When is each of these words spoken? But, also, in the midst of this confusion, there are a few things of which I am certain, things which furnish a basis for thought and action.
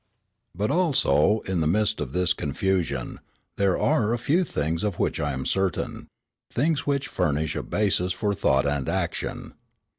But, 0.55 0.71
also, 0.71 1.41
in 1.41 1.61
the 1.61 1.67
midst 1.67 2.01
of 2.01 2.11
this 2.11 2.33
confusion, 2.33 3.19
there 3.57 3.77
are 3.77 4.13
a 4.13 4.17
few 4.17 4.43
things 4.43 4.83
of 4.83 4.97
which 4.97 5.19
I 5.19 5.31
am 5.31 5.45
certain, 5.45 6.07
things 6.51 6.87
which 6.87 7.07
furnish 7.07 7.55
a 7.55 7.61
basis 7.61 8.11
for 8.11 8.33
thought 8.33 8.65
and 8.65 8.89
action. 8.89 9.53